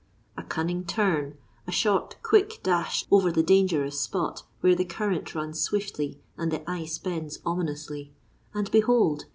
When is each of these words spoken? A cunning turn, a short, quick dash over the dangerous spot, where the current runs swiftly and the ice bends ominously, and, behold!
A 0.35 0.41
cunning 0.41 0.83
turn, 0.83 1.37
a 1.67 1.71
short, 1.71 2.15
quick 2.23 2.59
dash 2.63 3.05
over 3.11 3.31
the 3.31 3.43
dangerous 3.43 4.01
spot, 4.01 4.41
where 4.61 4.73
the 4.73 4.83
current 4.83 5.35
runs 5.35 5.61
swiftly 5.61 6.19
and 6.35 6.51
the 6.51 6.67
ice 6.67 6.97
bends 6.97 7.37
ominously, 7.45 8.11
and, 8.51 8.71
behold! 8.71 9.25